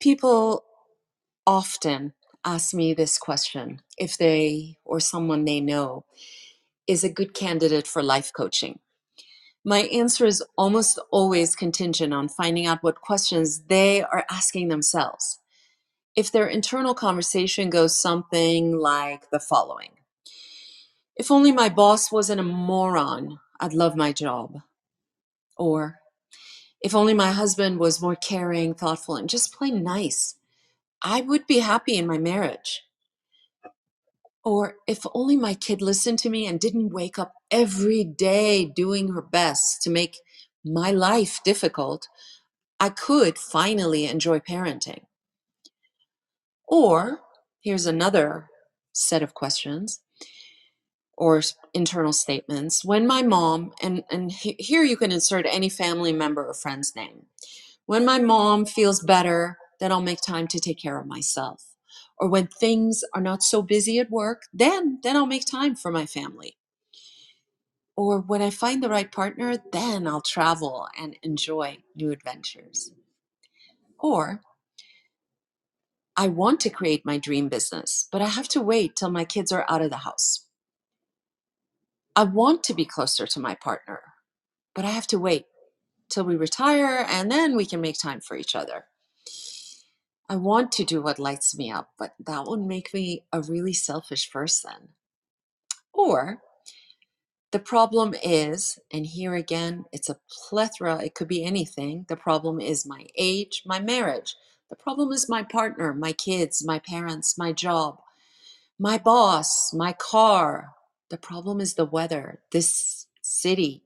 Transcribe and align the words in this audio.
People 0.00 0.64
often 1.46 2.14
ask 2.44 2.74
me 2.74 2.94
this 2.94 3.18
question 3.18 3.82
if 3.98 4.18
they 4.18 4.78
or 4.84 5.00
someone 5.00 5.44
they 5.44 5.60
know 5.60 6.04
is 6.88 7.04
a 7.04 7.10
good 7.12 7.34
candidate 7.34 7.86
for 7.86 8.02
life 8.02 8.32
coaching. 8.36 8.80
My 9.64 9.80
answer 9.80 10.26
is 10.26 10.44
almost 10.58 10.98
always 11.10 11.56
contingent 11.56 12.14
on 12.14 12.28
finding 12.28 12.66
out 12.66 12.82
what 12.82 13.00
questions 13.02 13.64
they 13.68 14.02
are 14.02 14.26
asking 14.30 14.68
themselves. 14.68 15.40
If 16.16 16.32
their 16.32 16.46
internal 16.48 16.94
conversation 16.94 17.70
goes 17.70 18.00
something 18.00 18.78
like 18.78 19.30
the 19.30 19.40
following 19.40 19.92
If 21.16 21.30
only 21.30 21.52
my 21.52 21.68
boss 21.68 22.12
wasn't 22.12 22.40
a 22.40 22.44
moron, 22.44 23.38
I'd 23.60 23.74
love 23.74 23.96
my 23.96 24.12
job. 24.12 24.58
Or, 25.58 25.98
if 26.80 26.94
only 26.94 27.14
my 27.14 27.32
husband 27.32 27.78
was 27.78 28.00
more 28.02 28.16
caring, 28.16 28.74
thoughtful, 28.74 29.16
and 29.16 29.28
just 29.28 29.54
plain 29.54 29.82
nice, 29.82 30.36
I 31.02 31.20
would 31.20 31.46
be 31.46 31.58
happy 31.58 31.96
in 31.96 32.06
my 32.06 32.18
marriage. 32.18 32.82
Or 34.44 34.76
if 34.86 35.00
only 35.14 35.36
my 35.36 35.54
kid 35.54 35.82
listened 35.82 36.18
to 36.20 36.30
me 36.30 36.46
and 36.46 36.58
didn't 36.58 36.92
wake 36.92 37.18
up 37.18 37.34
every 37.50 38.04
day 38.04 38.64
doing 38.64 39.08
her 39.08 39.22
best 39.22 39.82
to 39.82 39.90
make 39.90 40.18
my 40.64 40.90
life 40.90 41.40
difficult, 41.44 42.08
I 42.80 42.90
could 42.90 43.38
finally 43.38 44.06
enjoy 44.06 44.38
parenting. 44.38 45.02
Or 46.66 47.20
here's 47.60 47.86
another 47.86 48.48
set 48.92 49.22
of 49.22 49.34
questions 49.34 50.00
or 51.18 51.42
internal 51.74 52.14
statements. 52.14 52.84
When 52.84 53.06
my 53.06 53.22
mom, 53.22 53.72
and, 53.82 54.04
and 54.10 54.32
here 54.32 54.84
you 54.84 54.96
can 54.96 55.12
insert 55.12 55.46
any 55.46 55.68
family 55.68 56.14
member 56.14 56.46
or 56.46 56.54
friend's 56.54 56.96
name. 56.96 57.26
When 57.86 58.06
my 58.06 58.20
mom 58.20 58.66
feels 58.66 59.02
better, 59.02 59.58
then 59.80 59.92
I'll 59.92 60.02
make 60.02 60.22
time 60.22 60.48
to 60.48 60.60
take 60.60 60.80
care 60.80 60.98
of 60.98 61.06
myself 61.06 61.66
or 62.18 62.28
when 62.28 62.48
things 62.48 63.02
are 63.14 63.22
not 63.22 63.42
so 63.42 63.62
busy 63.62 63.98
at 63.98 64.10
work, 64.10 64.42
then 64.52 65.00
then 65.02 65.16
I'll 65.16 65.26
make 65.26 65.46
time 65.46 65.76
for 65.76 65.90
my 65.90 66.06
family. 66.06 66.56
Or 67.96 68.20
when 68.20 68.42
I 68.42 68.50
find 68.50 68.82
the 68.82 68.88
right 68.88 69.10
partner, 69.10 69.56
then 69.72 70.06
I'll 70.06 70.22
travel 70.22 70.88
and 70.98 71.16
enjoy 71.22 71.78
new 71.96 72.12
adventures. 72.12 72.92
Or 73.98 74.40
I 76.16 76.28
want 76.28 76.60
to 76.60 76.70
create 76.70 77.06
my 77.06 77.18
dream 77.18 77.48
business, 77.48 78.08
but 78.12 78.22
I 78.22 78.28
have 78.28 78.48
to 78.50 78.62
wait 78.62 78.96
till 78.96 79.10
my 79.10 79.24
kids 79.24 79.52
are 79.52 79.66
out 79.68 79.82
of 79.82 79.90
the 79.90 79.98
house. 79.98 80.46
I 82.18 82.24
want 82.24 82.64
to 82.64 82.74
be 82.74 82.84
closer 82.84 83.28
to 83.28 83.38
my 83.38 83.54
partner, 83.54 84.00
but 84.74 84.84
I 84.84 84.90
have 84.90 85.06
to 85.06 85.20
wait 85.20 85.46
till 86.10 86.24
we 86.24 86.34
retire 86.34 87.06
and 87.08 87.30
then 87.30 87.56
we 87.56 87.64
can 87.64 87.80
make 87.80 87.96
time 87.96 88.20
for 88.20 88.36
each 88.36 88.56
other. 88.56 88.86
I 90.28 90.34
want 90.34 90.72
to 90.72 90.84
do 90.84 91.00
what 91.00 91.20
lights 91.20 91.56
me 91.56 91.70
up, 91.70 91.90
but 91.96 92.14
that 92.26 92.46
would 92.48 92.62
make 92.62 92.92
me 92.92 93.22
a 93.32 93.40
really 93.40 93.72
selfish 93.72 94.32
person. 94.32 94.88
Or 95.92 96.40
the 97.52 97.60
problem 97.60 98.16
is, 98.20 98.80
and 98.92 99.06
here 99.06 99.36
again, 99.36 99.84
it's 99.92 100.10
a 100.10 100.18
plethora, 100.48 101.00
it 101.04 101.14
could 101.14 101.28
be 101.28 101.44
anything. 101.44 102.04
The 102.08 102.16
problem 102.16 102.60
is 102.60 102.84
my 102.84 103.06
age, 103.16 103.62
my 103.64 103.78
marriage. 103.78 104.34
The 104.70 104.76
problem 104.76 105.12
is 105.12 105.28
my 105.28 105.44
partner, 105.44 105.94
my 105.94 106.14
kids, 106.14 106.64
my 106.66 106.80
parents, 106.80 107.38
my 107.38 107.52
job, 107.52 108.00
my 108.76 108.98
boss, 108.98 109.72
my 109.72 109.92
car. 109.92 110.72
The 111.10 111.18
problem 111.18 111.60
is 111.60 111.74
the 111.74 111.86
weather, 111.86 112.40
this 112.52 113.06
city. 113.22 113.82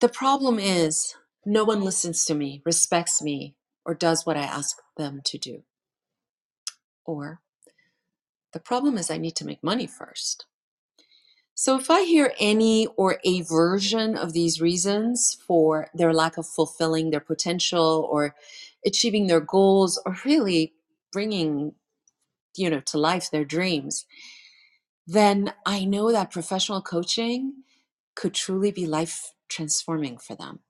The 0.00 0.08
problem 0.08 0.58
is 0.58 1.14
no 1.46 1.64
one 1.64 1.82
listens 1.82 2.24
to 2.26 2.34
me, 2.34 2.62
respects 2.64 3.22
me, 3.22 3.56
or 3.84 3.94
does 3.94 4.26
what 4.26 4.36
I 4.36 4.42
ask 4.42 4.78
them 4.96 5.20
to 5.24 5.38
do. 5.38 5.64
Or 7.04 7.40
the 8.52 8.60
problem 8.60 8.98
is 8.98 9.10
I 9.10 9.18
need 9.18 9.36
to 9.36 9.46
make 9.46 9.62
money 9.62 9.86
first. 9.86 10.46
So 11.54 11.78
if 11.78 11.90
I 11.90 12.04
hear 12.04 12.32
any 12.40 12.86
or 12.96 13.18
a 13.24 13.42
version 13.42 14.16
of 14.16 14.32
these 14.32 14.60
reasons 14.60 15.36
for 15.46 15.88
their 15.94 16.12
lack 16.12 16.36
of 16.38 16.46
fulfilling 16.46 17.10
their 17.10 17.20
potential 17.20 18.08
or 18.10 18.34
achieving 18.84 19.26
their 19.28 19.40
goals 19.40 20.00
or 20.04 20.16
really 20.24 20.74
bringing 21.12 21.74
you 22.56 22.70
know 22.70 22.80
to 22.80 22.98
life 22.98 23.30
their 23.30 23.44
dreams, 23.44 24.06
then 25.06 25.52
I 25.66 25.84
know 25.84 26.12
that 26.12 26.30
professional 26.30 26.82
coaching 26.82 27.64
could 28.14 28.34
truly 28.34 28.70
be 28.70 28.86
life 28.86 29.32
transforming 29.48 30.18
for 30.18 30.34
them. 30.34 30.60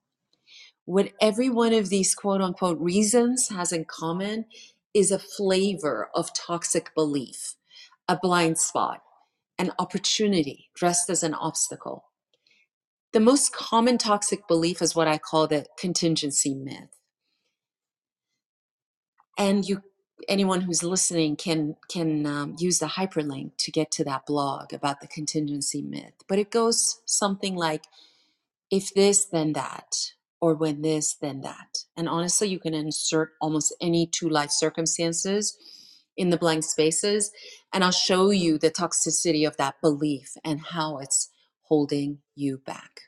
What 0.85 1.13
every 1.21 1.49
one 1.49 1.73
of 1.73 1.89
these 1.89 2.15
quote 2.15 2.41
unquote 2.41 2.79
reasons 2.79 3.49
has 3.49 3.71
in 3.71 3.85
common 3.85 4.45
is 4.93 5.11
a 5.11 5.19
flavor 5.19 6.09
of 6.15 6.33
toxic 6.35 6.93
belief, 6.95 7.55
a 8.07 8.17
blind 8.21 8.57
spot, 8.57 9.01
an 9.57 9.71
opportunity 9.79 10.69
dressed 10.75 11.09
as 11.09 11.23
an 11.23 11.33
obstacle. 11.33 12.05
The 13.13 13.19
most 13.19 13.53
common 13.53 13.97
toxic 13.97 14.47
belief 14.47 14.81
is 14.81 14.95
what 14.95 15.07
I 15.07 15.17
call 15.17 15.47
the 15.47 15.65
contingency 15.79 16.53
myth. 16.53 16.99
And 19.37 19.67
you 19.67 19.81
anyone 20.29 20.61
who's 20.61 20.83
listening 20.83 21.35
can 21.35 21.75
can 21.89 22.25
um, 22.25 22.55
use 22.59 22.79
the 22.79 22.85
hyperlink 22.87 23.51
to 23.57 23.71
get 23.71 23.91
to 23.91 24.03
that 24.03 24.25
blog 24.25 24.73
about 24.73 25.01
the 25.01 25.07
contingency 25.07 25.81
myth 25.81 26.13
but 26.27 26.39
it 26.39 26.51
goes 26.51 27.01
something 27.05 27.55
like 27.55 27.85
if 28.71 28.93
this 28.93 29.25
then 29.25 29.53
that 29.53 30.13
or 30.41 30.53
when 30.55 30.81
this 30.81 31.15
then 31.15 31.41
that 31.41 31.79
and 31.97 32.09
honestly 32.09 32.47
you 32.47 32.59
can 32.59 32.73
insert 32.73 33.33
almost 33.41 33.75
any 33.81 34.07
two 34.07 34.29
life 34.29 34.51
circumstances 34.51 35.57
in 36.17 36.29
the 36.29 36.37
blank 36.37 36.63
spaces 36.63 37.31
and 37.73 37.83
I'll 37.83 37.91
show 37.91 38.29
you 38.29 38.57
the 38.57 38.71
toxicity 38.71 39.47
of 39.47 39.57
that 39.57 39.81
belief 39.81 40.33
and 40.43 40.61
how 40.61 40.97
it's 40.99 41.29
holding 41.63 42.19
you 42.35 42.59
back. 42.65 43.01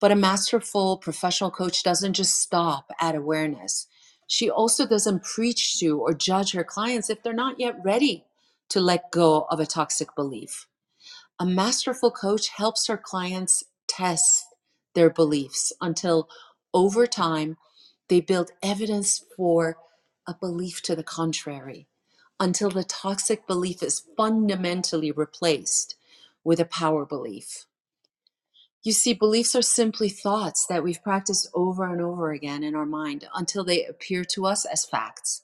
But 0.00 0.12
a 0.12 0.16
masterful 0.16 0.98
professional 0.98 1.50
coach 1.50 1.82
doesn't 1.82 2.12
just 2.14 2.40
stop 2.40 2.90
at 3.00 3.14
awareness. 3.14 3.86
She 4.26 4.50
also 4.50 4.86
doesn't 4.86 5.24
preach 5.24 5.78
to 5.80 6.00
or 6.00 6.14
judge 6.14 6.52
her 6.52 6.64
clients 6.64 7.10
if 7.10 7.22
they're 7.22 7.32
not 7.32 7.60
yet 7.60 7.76
ready 7.84 8.24
to 8.70 8.80
let 8.80 9.10
go 9.10 9.46
of 9.50 9.60
a 9.60 9.66
toxic 9.66 10.14
belief. 10.14 10.66
A 11.38 11.46
masterful 11.46 12.10
coach 12.10 12.48
helps 12.48 12.86
her 12.86 12.96
clients 12.96 13.64
test 13.86 14.46
their 14.94 15.10
beliefs 15.10 15.72
until 15.80 16.28
over 16.72 17.06
time 17.06 17.56
they 18.08 18.20
build 18.20 18.50
evidence 18.62 19.24
for 19.36 19.76
a 20.26 20.34
belief 20.34 20.82
to 20.82 20.96
the 20.96 21.02
contrary 21.02 21.86
until 22.40 22.70
the 22.70 22.84
toxic 22.84 23.46
belief 23.46 23.82
is 23.82 24.02
fundamentally 24.16 25.10
replaced 25.10 25.96
with 26.42 26.60
a 26.60 26.64
power 26.64 27.04
belief. 27.04 27.66
You 28.84 28.92
see, 28.92 29.14
beliefs 29.14 29.54
are 29.56 29.62
simply 29.62 30.10
thoughts 30.10 30.66
that 30.68 30.84
we've 30.84 31.02
practiced 31.02 31.48
over 31.54 31.84
and 31.90 32.02
over 32.02 32.32
again 32.32 32.62
in 32.62 32.74
our 32.76 32.86
mind 32.86 33.26
until 33.34 33.64
they 33.64 33.84
appear 33.86 34.24
to 34.34 34.46
us 34.46 34.66
as 34.66 34.86
facts. 34.86 35.42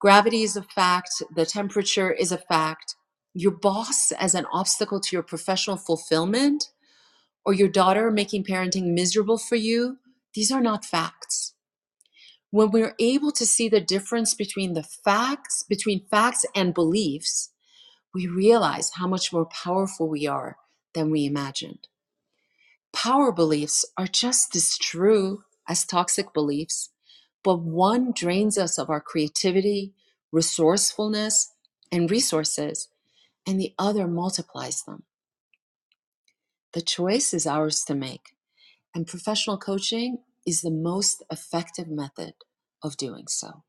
Gravity 0.00 0.42
is 0.44 0.56
a 0.56 0.62
fact, 0.62 1.22
the 1.34 1.46
temperature 1.46 2.12
is 2.12 2.32
a 2.32 2.38
fact, 2.38 2.96
your 3.34 3.52
boss 3.52 4.12
as 4.12 4.34
an 4.34 4.46
obstacle 4.52 5.00
to 5.00 5.16
your 5.16 5.24
professional 5.24 5.76
fulfillment, 5.76 6.70
or 7.44 7.54
your 7.54 7.68
daughter 7.68 8.10
making 8.10 8.44
parenting 8.44 8.94
miserable 8.94 9.38
for 9.38 9.56
you, 9.56 9.98
these 10.34 10.52
are 10.52 10.62
not 10.62 10.84
facts. 10.84 11.54
When 12.50 12.70
we're 12.70 12.94
able 13.00 13.32
to 13.32 13.46
see 13.46 13.68
the 13.68 13.80
difference 13.80 14.34
between 14.34 14.74
the 14.74 14.84
facts 14.84 15.64
between 15.68 16.06
facts 16.10 16.46
and 16.54 16.74
beliefs 16.74 17.50
we 18.14 18.28
realize 18.28 18.92
how 18.94 19.08
much 19.08 19.32
more 19.32 19.46
powerful 19.46 20.08
we 20.08 20.26
are 20.26 20.56
than 20.94 21.10
we 21.10 21.26
imagined 21.26 21.88
power 23.04 23.30
beliefs 23.30 23.84
are 23.98 24.06
just 24.06 24.56
as 24.56 24.78
true 24.78 25.44
as 25.68 25.84
toxic 25.84 26.32
beliefs 26.32 26.90
but 27.42 27.60
one 27.60 28.12
drains 28.12 28.56
us 28.56 28.78
of 28.78 28.88
our 28.88 29.00
creativity 29.00 29.92
resourcefulness 30.32 31.52
and 31.92 32.10
resources 32.10 32.88
and 33.46 33.60
the 33.60 33.74
other 33.78 34.06
multiplies 34.08 34.82
them 34.84 35.02
the 36.72 36.80
choice 36.80 37.34
is 37.34 37.46
ours 37.46 37.84
to 37.84 37.94
make 37.94 38.34
and 38.94 39.06
professional 39.06 39.58
coaching 39.58 40.18
is 40.46 40.60
the 40.60 40.70
most 40.70 41.22
effective 41.30 41.88
method 41.88 42.34
of 42.82 42.96
doing 42.96 43.26
so. 43.28 43.64